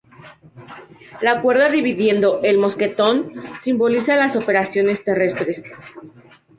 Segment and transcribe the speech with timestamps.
[1.21, 5.61] La cuerda dividiendo el mosquetón simboliza las operaciones terrestres.